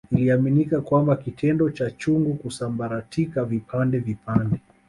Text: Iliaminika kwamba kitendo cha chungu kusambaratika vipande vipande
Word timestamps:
Iliaminika 0.11 0.81
kwamba 0.81 1.15
kitendo 1.15 1.69
cha 1.69 1.91
chungu 1.91 2.33
kusambaratika 2.33 3.45
vipande 3.45 3.99
vipande 3.99 4.59